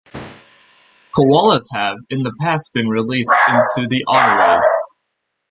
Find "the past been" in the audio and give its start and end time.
2.23-2.89